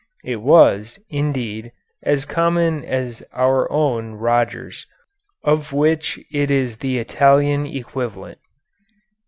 [0.23, 4.87] It was, indeed, as common as our own Rogers,
[5.43, 8.39] of which it is the Italian equivalent.